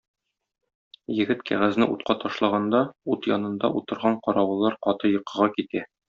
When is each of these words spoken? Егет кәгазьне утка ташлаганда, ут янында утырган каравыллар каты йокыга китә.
Егет 1.17 1.43
кәгазьне 1.49 1.87
утка 1.97 2.15
ташлаганда, 2.23 2.81
ут 3.15 3.27
янында 3.35 3.69
утырган 3.81 4.17
каравыллар 4.29 4.79
каты 4.87 5.13
йокыга 5.17 5.51
китә. 5.59 5.85